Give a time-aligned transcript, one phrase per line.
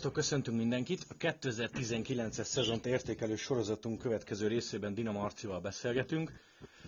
[0.00, 1.06] Sziasztok, köszöntünk mindenkit!
[1.08, 6.32] A 2019-es szezont értékelő sorozatunk következő részében Dina Marcival beszélgetünk.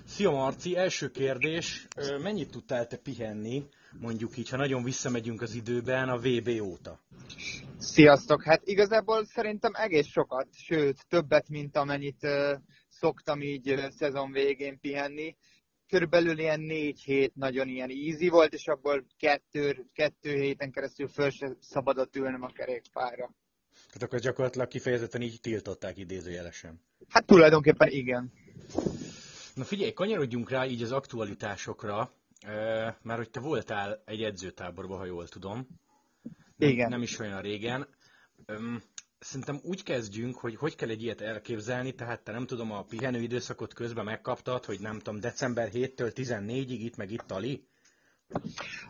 [0.07, 1.87] Szia Marci, első kérdés,
[2.23, 3.63] mennyit tudtál te pihenni,
[4.01, 7.01] mondjuk így, ha nagyon visszamegyünk az időben, a VB óta?
[7.79, 8.43] Sziasztok!
[8.43, 12.27] Hát igazából szerintem egész sokat, sőt többet, mint amennyit
[12.89, 15.37] szoktam így szezon végén pihenni
[15.93, 21.31] körülbelül ilyen négy hét nagyon ilyen easy volt, és abból kettő, kettő héten keresztül föl
[21.31, 23.35] se szabadott ülnöm a kerékpárra.
[23.87, 26.81] Tehát akkor gyakorlatilag kifejezetten így tiltották idézőjelesen.
[27.09, 28.33] Hát tulajdonképpen igen.
[29.55, 32.13] Na figyelj, kanyarodjunk rá így az aktualitásokra,
[33.03, 35.67] mert hogy te voltál egy edzőtáborban, ha jól tudom.
[36.57, 36.89] Nem, igen.
[36.89, 37.89] Nem is olyan régen
[39.23, 43.21] szerintem úgy kezdjünk, hogy hogy kell egy ilyet elképzelni, tehát te nem tudom, a pihenő
[43.21, 47.65] időszakot közben megkaptad, hogy nem tudom, december 7-től 14-ig itt meg itt Ali?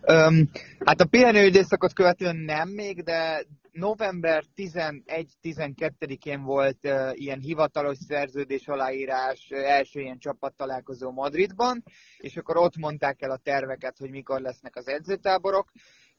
[0.02, 0.50] Um,
[0.84, 8.68] hát a pihenő időszakot követően nem még, de november 11-12-én volt uh, ilyen hivatalos szerződés
[8.68, 11.84] aláírás, első ilyen csapattalálkozó Madridban,
[12.18, 15.70] és akkor ott mondták el a terveket, hogy mikor lesznek az edzőtáborok,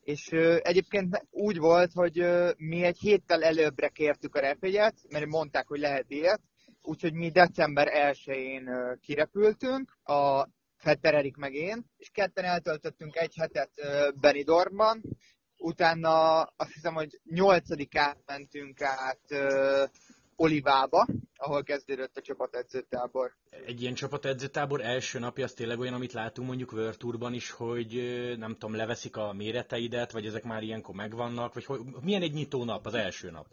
[0.03, 5.25] és ö, egyébként úgy volt, hogy ö, mi egy héttel előbbre kértük a repélyet, mert
[5.25, 6.41] mondták, hogy lehet ilyet,
[6.81, 13.35] úgyhogy mi december 1-én ö, kirepültünk, a Fetter Erik meg én, és ketten eltöltöttünk egy
[13.35, 15.01] hetet ö, Benidormban,
[15.57, 19.83] utána azt hiszem, hogy nyolcadikát mentünk át ö,
[20.35, 23.31] Olivába, ahol kezdődött a csapatedzőtábor.
[23.65, 27.93] Egy ilyen csapatedzőtábor első napja az tényleg olyan, amit látunk mondjuk World is, hogy
[28.37, 32.63] nem tudom, leveszik a méreteidet, vagy ezek már ilyenkor megvannak, vagy hogy, milyen egy nyitó
[32.63, 33.47] nap az első nap?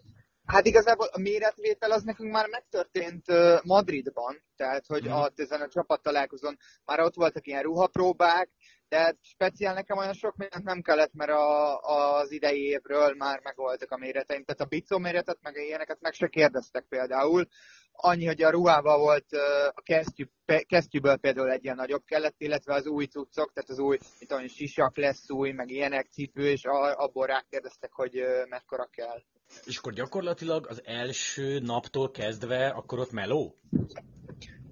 [0.52, 3.24] Hát igazából a méretvétel az nekünk már megtörtént
[3.62, 5.12] Madridban, tehát hogy hmm.
[5.12, 8.50] ott ezen a csapat találkozón már ott voltak ilyen ruhapróbák,
[8.88, 13.90] de speciál nekem olyan sok mindent nem kellett, mert a, az idei évről már megvoltak
[13.90, 14.44] a méreteim.
[14.44, 17.46] Tehát a bicó méretet, meg ilyeneket meg se kérdeztek például.
[17.92, 19.32] Annyi, hogy a ruhával volt
[19.74, 20.24] a kesztyű,
[20.66, 24.46] kesztyűből például egy ilyen nagyobb kellett, illetve az új cuccok, tehát az új, mit tudom,
[24.46, 29.22] sisak lesz új, meg ilyenek, cipő, és abból rákérdeztek, hogy mekkora kell.
[29.64, 33.56] És akkor gyakorlatilag az első naptól kezdve akkor ott meló?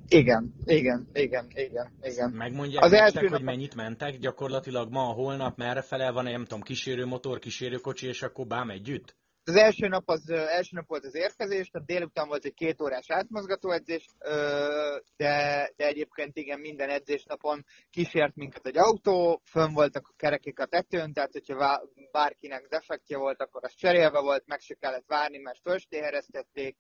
[0.09, 2.31] Igen, igen, igen, igen, igen.
[2.31, 6.63] Megmondják az nektek, első hogy mennyit mentek gyakorlatilag ma, holnap, merre fele van, nem tudom,
[6.63, 9.17] kísérő motor, kísérőkocsi, és akkor bám együtt?
[9.49, 13.11] Az első nap, az, első nap volt az érkezés, tehát délután volt egy két órás
[13.11, 14.07] átmozgató edzés,
[15.17, 20.67] de, de egyébként igen, minden edzésnapon kísért minket egy autó, fönn voltak a kerekek a
[20.67, 21.83] tetőn, tehát hogyha
[22.13, 26.77] bárkinek defektje volt, akkor az cserélve volt, meg se kellett várni, mert fölstéhereztették,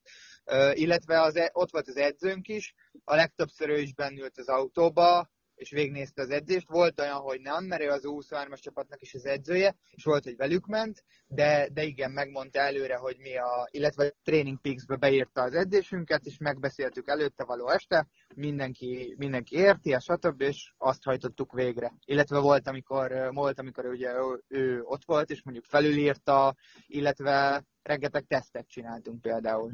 [0.72, 2.74] illetve az, e, ott volt az edzőnk is,
[3.04, 5.28] a legtöbbször ő is bennült az autóba,
[5.58, 6.68] és végnézte az edzést.
[6.68, 10.36] Volt olyan, hogy nem, mert ő az 23-as csapatnak is az edzője, és volt, hogy
[10.36, 15.42] velük ment, de, de igen, megmondta előre, hogy mi a, illetve a Training Peaks-be beírta
[15.42, 21.52] az edzésünket, és megbeszéltük előtte való este, mindenki, mindenki érti, és stb., és azt hajtottuk
[21.52, 21.92] végre.
[22.04, 26.54] Illetve volt, amikor, volt, amikor ugye ő, ő ott volt, és mondjuk felülírta,
[26.86, 29.72] illetve rengeteg tesztet csináltunk például.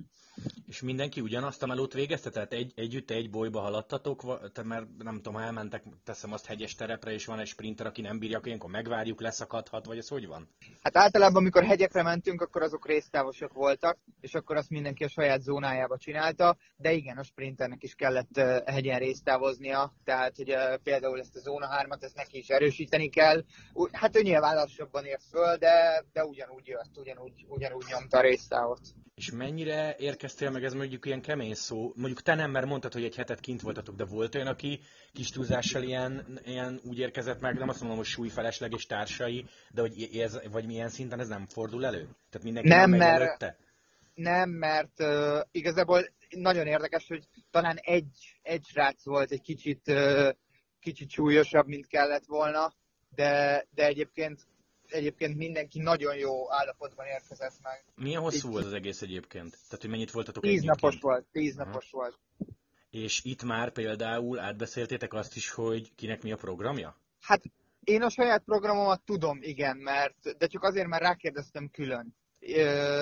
[0.67, 2.31] És mindenki ugyanazt a melót végezte?
[2.31, 4.23] Tehát egy, együtt egy bolyba haladtatok?
[4.65, 8.39] Mert nem tudom, elmentek, teszem azt hegyes terepre, és van egy sprinter, aki nem bírja,
[8.39, 10.49] akkor megvárjuk, leszakadhat, vagy ez hogy van?
[10.83, 15.43] Hát általában, amikor hegyekre mentünk, akkor azok résztávosok voltak, és akkor azt mindenki a saját
[15.43, 21.41] zónájába csinálta, de igen, a sprinternek is kellett hegyen résztávoznia, tehát hogy például ezt a
[21.41, 23.45] zóna 3-at, ezt neki is erősíteni kell.
[23.93, 28.81] Hát ő nyilván lassabban ért föl, de, de ugyanúgy jött, ugyanúgy, ugyanúgy nyomta a résztávot.
[29.15, 33.05] És mennyire érkeztél meg, ez mondjuk ilyen kemény szó, mondjuk te nem, mert mondtad, hogy
[33.05, 34.81] egy hetet kint voltatok, de volt olyan, aki
[35.13, 39.81] kis túlzással ilyen, ilyen úgy érkezett meg, nem azt mondom, hogy súlyfelesleg és társai, de
[39.81, 42.09] hogy ez, vagy milyen szinten ez nem fordul elő?
[42.31, 43.57] Tehát mindenki nem, mert, előtte?
[44.15, 50.29] Nem, mert uh, igazából nagyon érdekes, hogy talán egy, egy srác volt egy kicsit, uh,
[50.81, 52.75] kicsit súlyosabb, mint kellett volna,
[53.15, 54.41] de, de egyébként
[54.89, 57.85] egyébként mindenki nagyon jó állapotban érkezett meg.
[57.97, 59.51] Milyen hosszú volt az egész egyébként?
[59.51, 61.97] Tehát, hogy mennyit voltatok Tíz napos volt, tíz napos Aha.
[61.97, 62.19] volt.
[62.91, 66.97] És itt már például átbeszéltétek azt is, hogy kinek mi a programja?
[67.21, 67.43] Hát
[67.85, 72.17] én a saját programomat tudom, igen, mert, de csak azért, mert rákérdeztem külön.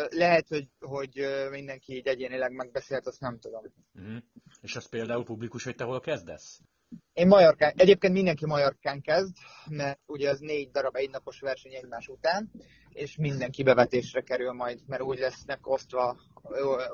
[0.08, 3.62] Lehet, hogy, hogy mindenki így egyénileg megbeszélt, azt nem tudom.
[3.94, 4.16] Uh-huh.
[4.60, 6.60] És az például publikus, hogy te hol kezdesz?
[7.12, 9.36] Én Majorkán, egyébként mindenki Majorkán kezd,
[9.68, 12.50] mert ugye az négy darab egynapos verseny egymás után,
[12.88, 16.16] és mindenki bevetésre kerül majd, mert úgy lesznek osztva,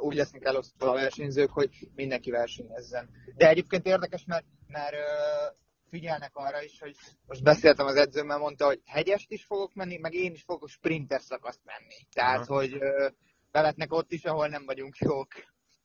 [0.01, 3.11] úgy lesznek elosztva a versenyzők, hogy mindenki versenyezzen.
[3.37, 4.97] De egyébként érdekes, mert, mert
[5.91, 6.97] figyelnek arra is, hogy
[7.27, 11.21] most beszéltem az edzőmmel, mondta, hogy hegyest is fogok menni, meg én is fogok sprinter
[11.21, 12.07] szakaszt menni.
[12.13, 12.55] Tehát, Aha.
[12.55, 12.79] hogy
[13.51, 15.29] beletnek ott is, ahol nem vagyunk jók,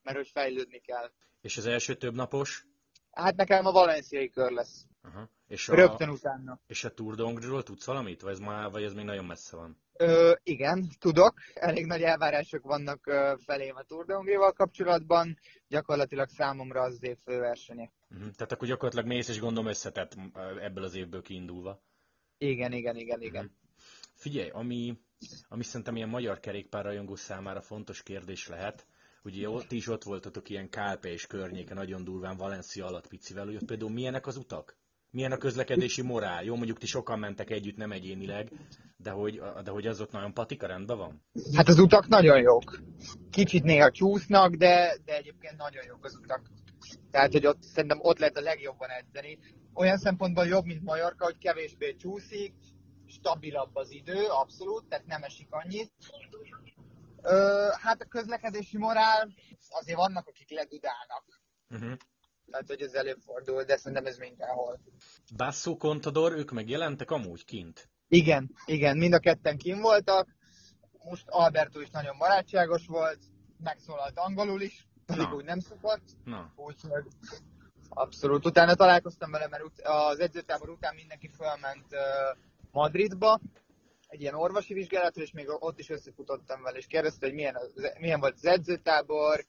[0.02, 1.10] mert hogy fejlődni kell.
[1.40, 2.66] És az első több napos?
[3.14, 4.86] Hát nekem a valenciai kör lesz.
[5.02, 5.28] Aha.
[5.48, 6.60] És a, Rögtön utána.
[6.66, 8.20] És a Tour de tudsz valamit?
[8.20, 9.82] Vagy ez, már, vagy ez még nagyon messze van?
[9.96, 11.34] Ö, igen, tudok.
[11.54, 13.00] Elég nagy elvárások vannak
[13.44, 15.38] felém a Tour de kapcsolatban.
[15.68, 17.90] Gyakorlatilag számomra az, az év főversenye.
[18.10, 18.30] Uh-huh.
[18.30, 20.16] Tehát akkor gyakorlatilag mész és gondolom összetett
[20.60, 21.82] ebből az évből kiindulva.
[22.38, 23.44] Igen, igen, igen, igen.
[23.44, 23.58] Uh-huh.
[24.14, 24.98] Figyelj, ami,
[25.48, 28.86] ami szerintem ilyen magyar kerékpárrajongó számára fontos kérdés lehet,
[29.24, 33.54] Ugye ott is ott voltatok ilyen Kálpe és környéke nagyon durván Valencia alatt picivel, hogy
[33.54, 34.76] ott például milyenek az utak?
[35.10, 36.44] Milyen a közlekedési morál?
[36.44, 38.52] Jó, mondjuk ti sokan mentek együtt, nem egyénileg,
[38.96, 41.22] de hogy, de hogy az ott nagyon patika rendben van?
[41.54, 42.80] Hát az utak nagyon jók.
[43.30, 46.50] Kicsit néha csúsznak, de, de egyébként nagyon jók az utak.
[47.10, 49.38] Tehát, hogy ott szerintem ott lehet a legjobban edzeni.
[49.74, 52.54] Olyan szempontból jobb, mint Majorka, hogy kevésbé csúszik,
[53.06, 55.92] stabilabb az idő, abszolút, tehát nem esik annyit.
[57.26, 59.28] Ö, hát a közlekedési morál,
[59.68, 61.24] azért vannak, akik ledudálnak.
[61.70, 61.96] Uh-huh.
[62.50, 64.80] Tehát, hogy ez előfordul, de szerintem ez mindenhol.
[65.36, 67.88] Basso Contador, ők megjelentek amúgy kint?
[68.08, 70.28] Igen, igen, mind a ketten kint voltak.
[71.04, 73.18] Most Alberto is nagyon barátságos volt,
[73.58, 76.04] megszólalt angolul is, pedig úgy nem szokott.
[76.56, 77.04] Úgyhogy
[77.88, 78.46] abszolút.
[78.46, 81.86] Utána találkoztam vele, mert az edzőtábor után mindenki felment
[82.70, 83.40] Madridba,
[84.14, 87.92] egy ilyen orvosi vizsgálatra, és még ott is összefutottam vele, és kérdezte, hogy milyen, az,
[87.98, 89.44] milyen volt az edzőtábor,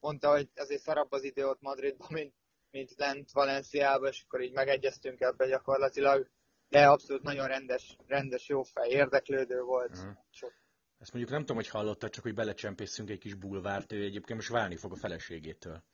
[0.00, 2.34] mondta, hogy azért szarabb az idő ott Madridban, mint,
[2.70, 6.30] mint lent Valenciában, és akkor így megegyeztünk ebbe gyakorlatilag.
[6.68, 9.96] De abszolút nagyon rendes, rendes jó fej, érdeklődő volt.
[9.96, 10.12] Uh-huh.
[10.30, 10.52] Sok.
[10.98, 14.50] Ezt mondjuk nem tudom, hogy hallottad, csak hogy belecsempészünk egy kis bulvárt, ő egyébként most
[14.50, 15.84] válni fog a feleségétől.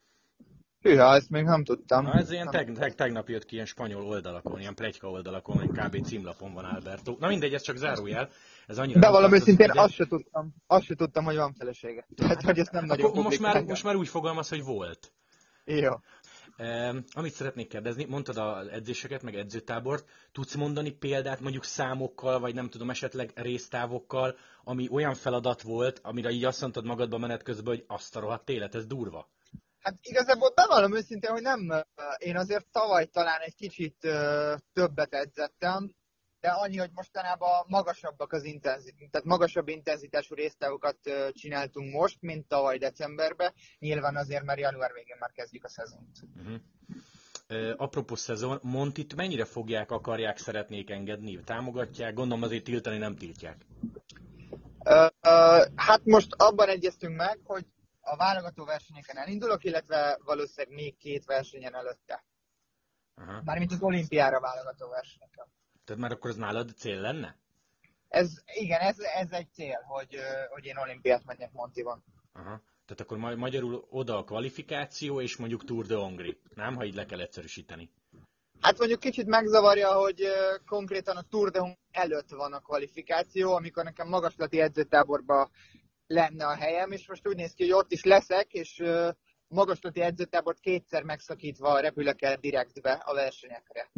[0.82, 2.04] Hűha, ezt még nem tudtam.
[2.04, 5.68] Na, ez ilyen teg, teg, tegnap jött ki ilyen spanyol oldalakon, ilyen plegyka oldalakon, egy
[5.68, 6.06] kb.
[6.06, 7.16] címlapon van Alberto.
[7.18, 8.28] Na mindegy, ez csak zárójel.
[8.66, 12.06] Ez annyira De valami szintén azt se tudtam, azt se tudtam, hogy van felesége.
[12.16, 15.12] Tehát, hogy ezt nem nagyon most már, most már úgy fogalmaz, hogy volt.
[15.64, 15.92] Jó.
[16.56, 22.54] Eh, amit szeretnék kérdezni, mondtad az edzéseket, meg edzőtábort, tudsz mondani példát mondjuk számokkal, vagy
[22.54, 27.74] nem tudom, esetleg résztávokkal, ami olyan feladat volt, amire így azt mondtad magadban menet közben,
[27.74, 29.28] hogy azt a rohadt élet, ez durva?
[29.82, 31.84] Hát igazából bevallom őszintén, hogy nem,
[32.18, 33.96] én azért tavaly talán egy kicsit
[34.72, 35.94] többet edzettem,
[36.40, 40.98] de annyi, hogy mostanában magasabbak az intenzitás, tehát magasabb intenzitású résztávokat
[41.32, 43.52] csináltunk most, mint tavaly decemberben.
[43.78, 46.18] Nyilván azért, mert január végén már kezdjük a szezont.
[46.36, 46.56] Uh-huh.
[47.48, 51.40] Uh, apropó szezon, Montit mennyire fogják, akarják, szeretnék engedni?
[51.44, 52.14] Támogatják?
[52.14, 53.56] Gondolom azért tiltani nem tiltják.
[54.84, 57.66] Uh, uh, hát most abban egyeztünk meg, hogy
[58.02, 62.24] a válogató versenyeken elindulok, illetve valószínűleg még két versenyen előtte.
[63.14, 63.42] Aha.
[63.44, 65.46] Mármint az olimpiára válogató versenyeken.
[65.84, 67.36] Tehát már akkor ez nálad cél lenne?
[68.08, 70.16] Ez, igen, ez, ez egy cél, hogy,
[70.50, 72.04] hogy én olimpiát menjek Montiban.
[72.32, 72.62] Aha.
[72.86, 76.74] Tehát akkor ma- magyarul oda a kvalifikáció, és mondjuk Tour de Hongri, nem?
[76.76, 77.90] Ha így le kell egyszerűsíteni.
[78.60, 80.22] Hát mondjuk kicsit megzavarja, hogy
[80.66, 85.50] konkrétan a Tour de Hongri előtt van a kvalifikáció, amikor nekem magaslati edzőtáborba
[86.06, 88.82] lenne a helyem, és most úgy néz ki, hogy ott is leszek, és
[89.48, 93.90] magaslati edzőtábort kétszer megszakítva repülök el direktbe a versenyekre.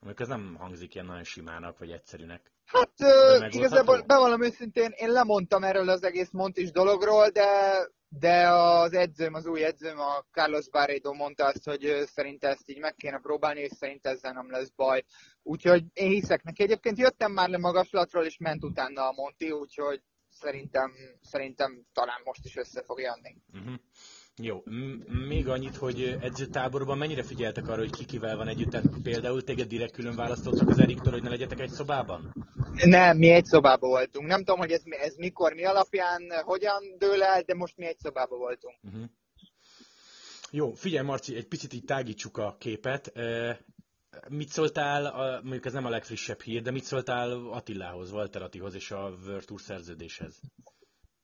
[0.00, 2.52] Amikor ez nem hangzik ilyen nagyon simának, vagy egyszerűnek.
[2.64, 2.92] Hát
[3.48, 7.48] igazából bevallom őszintén, én lemondtam erről az egész Montis dologról, de,
[8.08, 12.78] de az edzőm, az új edzőm, a Carlos Barredo mondta azt, hogy szerinte ezt így
[12.78, 15.04] meg kéne próbálni, és szerint ezzel nem lesz baj.
[15.42, 16.62] Úgyhogy én hiszek neki.
[16.62, 20.02] Egyébként jöttem már le magaslatról, és ment utána a Monti, úgyhogy
[20.40, 23.36] szerintem, szerintem talán most is össze fog jönni.
[23.52, 23.80] Uh-huh.
[24.42, 28.70] Jó, M- még annyit, hogy edzőtáborban mennyire figyeltek arra, hogy ki kivel van együtt?
[28.70, 32.34] Tehát például téged direkt külön választottak az Eriktől, hogy ne legyetek egy szobában?
[32.84, 34.26] Nem, mi egy szobában voltunk.
[34.26, 37.98] Nem tudom, hogy ez, ez mikor, mi alapján, hogyan dől el, de most mi egy
[37.98, 38.76] szobában voltunk.
[38.82, 39.04] Uh-huh.
[40.50, 43.12] Jó, figyelj Marci, egy picit így tágítsuk a képet.
[44.28, 48.74] Mit szóltál, a, mondjuk ez nem a legfrissebb hír, de mit szóltál Attilához, Walter Attihoz
[48.74, 50.40] és a World Tour szerződéshez?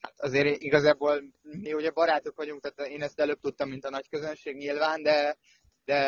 [0.01, 4.09] Hát azért igazából mi ugye barátok vagyunk, tehát én ezt előbb tudtam, mint a nagy
[4.09, 5.37] közönség nyilván, de,
[5.85, 6.03] de,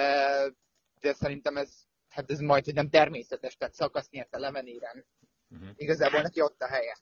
[1.01, 1.73] de szerintem ez,
[2.09, 5.05] hát ez majd, hogy nem természetes, tehát szakasz nyerte Lemenéren.
[5.51, 5.69] Uh-huh.
[5.77, 6.97] Igazából neki ott a helye.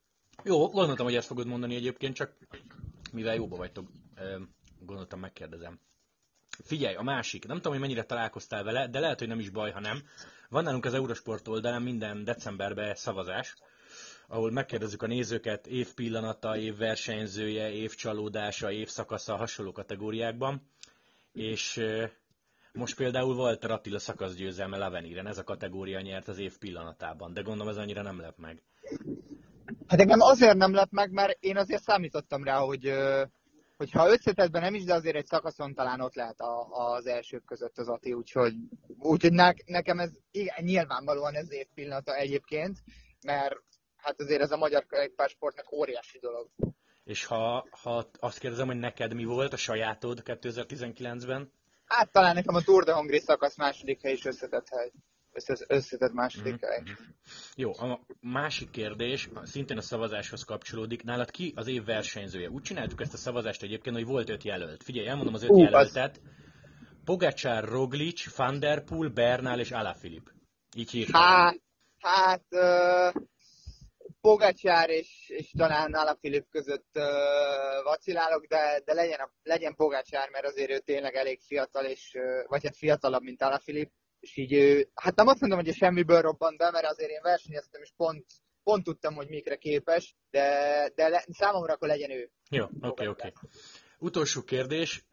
[0.44, 2.36] Jó, gondoltam, hogy ezt fogod mondani egyébként, csak
[3.12, 3.88] mivel jóba vagytok,
[4.78, 5.80] gondoltam megkérdezem.
[6.64, 9.70] Figyelj, a másik, nem tudom, hogy mennyire találkoztál vele, de lehet, hogy nem is baj,
[9.70, 10.02] ha nem.
[10.48, 13.54] Van nálunk az Eurosport oldalán minden decemberben szavazás,
[14.28, 20.70] ahol megkérdezzük a nézőket év pillanata, év versenyzője, év csalódása, év szakasza, hasonló kategóriákban.
[21.32, 21.80] És
[22.72, 27.72] Most például Walter Attila szakaszgyőzelme Laveniren, ez a kategória nyert az év pillanatában, de gondolom
[27.72, 28.62] ez annyira nem lep meg.
[29.86, 32.92] Hát engem azért nem lep meg, mert én azért számítottam rá, hogy
[33.82, 37.78] hogyha összetetben nem is, de azért egy szakaszon talán ott lehet a, az elsők között
[37.78, 38.54] az Ati, úgyhogy,
[38.98, 42.78] úgyhogy ne, nekem ez igen, nyilvánvalóan ez év pillanata egyébként,
[43.26, 43.54] mert
[43.96, 46.48] hát azért ez a magyar kerékpársportnak óriási dolog.
[47.04, 51.52] És ha, ha azt kérdezem, hogy neked mi volt a sajátod 2019-ben?
[51.84, 54.90] Hát talán nekem a Tour de Hongrie szakasz második hely is összetett hely.
[55.66, 56.92] Összetett második mm-hmm.
[57.56, 61.02] Jó, a másik kérdés, szintén a szavazáshoz kapcsolódik.
[61.02, 62.48] Nálad ki az év versenyzője?
[62.48, 64.82] Úgy csináltuk ezt a szavazást egyébként, hogy volt öt jelölt.
[64.82, 66.20] Figyelj, elmondom az öt uh, jelöltet.
[66.24, 66.30] Az...
[67.04, 70.26] Pogacsár, Roglic, Van Der Poel, Bernal és Alaphilipp.
[70.76, 71.20] Így hívtam.
[71.20, 71.60] Hát,
[71.98, 73.22] hát uh,
[74.20, 80.46] Pogacsár és, és talán Alaphilipp között uh, vacilálok, de, de legyen, a, legyen Pogacsár, mert
[80.46, 83.90] azért ő tényleg elég fiatal, és, uh, vagy hát fiatalabb, mint Alaphilipp
[84.22, 87.92] és így hát nem azt mondom, hogy semmiből robbant be, mert azért én versenyeztem, és
[87.96, 88.24] pont,
[88.62, 92.30] pont tudtam, hogy mikre képes, de, de le, számomra akkor legyen ő.
[92.50, 93.32] Jó, oké, oké.
[93.98, 95.06] Utolsó kérdés,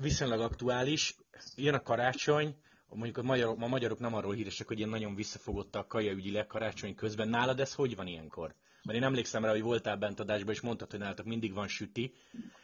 [0.00, 1.14] viszonylag aktuális,
[1.56, 2.56] jön a karácsony,
[2.94, 7.28] mondjuk a magyarok, a magyarok nem arról híresek, hogy ilyen nagyon visszafogottak kajaügyileg karácsony közben.
[7.28, 8.54] Nálad ez hogy van ilyenkor?
[8.82, 12.14] Mert én emlékszem rá, hogy voltál bent adásban, és mondtad, hogy nálatok mindig van süti.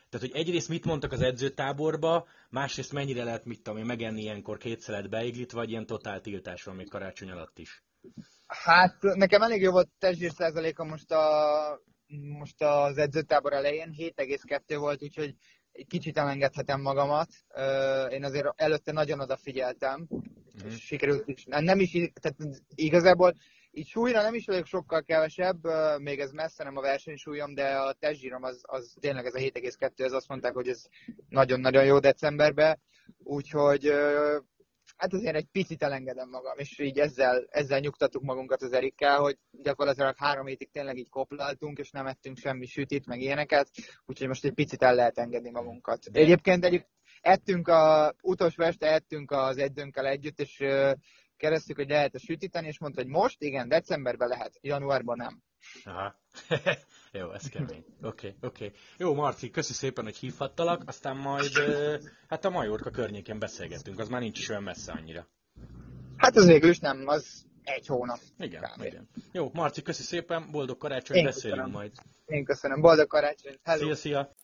[0.09, 4.59] Tehát, hogy egyrészt mit mondtak az edzőtáborba, másrészt mennyire lehet, mit tudom én, megenni ilyenkor
[4.59, 7.85] két szelet beiglit, vagy ilyen totál tiltás van még karácsony alatt is?
[8.47, 11.81] Hát nekem elég jó volt testzsír százaléka most, a,
[12.39, 15.35] most az edzőtábor elején, 7,2 volt, úgyhogy
[15.77, 17.29] egy kicsit elengedhetem magamat.
[18.11, 20.69] Én azért előtte nagyon odafigyeltem, mm-hmm.
[20.69, 21.45] és sikerült is.
[21.47, 21.91] Nem is,
[22.21, 22.37] tehát
[22.75, 23.35] igazából
[23.71, 25.57] így súlyra nem is vagyok sokkal kevesebb,
[25.99, 30.05] még ez messze nem a versenysúlyom, de a testzsírom az, az tényleg ez a 7,2,
[30.05, 30.85] ez azt mondták, hogy ez
[31.29, 32.81] nagyon-nagyon jó decemberben,
[33.19, 33.93] úgyhogy
[34.97, 39.39] hát azért egy picit elengedem magam, és így ezzel, ezzel nyugtattuk magunkat az Erikkel, hogy
[39.51, 43.71] gyakorlatilag három hétig tényleg így koplaltunk, és nem ettünk semmi sütit, meg ilyeneket,
[44.07, 45.99] úgyhogy most egy picit el lehet engedni magunkat.
[46.13, 46.87] Egyébként egy,
[47.21, 50.57] ettünk a, utolsó este ettünk az edzőnkkel együtt, és
[51.37, 55.43] keresztük, hogy lehet a sütíteni, és mondta, hogy most, igen, decemberben lehet, januárban nem.
[55.85, 56.15] Aha.
[57.13, 57.85] Jó, ez kemény.
[58.03, 58.65] Oké, okay, oké.
[58.65, 58.79] Okay.
[58.99, 61.51] Jó, Marci, köszi szépen, hogy hívhattalak, aztán majd
[62.29, 65.29] hát a Majorka környékén beszélgetünk, az már nincs is olyan messze annyira.
[66.17, 68.19] Hát az végül is nem, az egy hónap.
[68.39, 68.85] Igen, kb.
[68.85, 69.09] igen.
[69.33, 71.93] Jó, Marci, köszi szépen, boldog karácsony, beszélünk majd.
[72.27, 73.59] Én köszönöm, boldog karácsony.
[73.63, 73.83] Hello.
[73.83, 74.35] Szia, szia.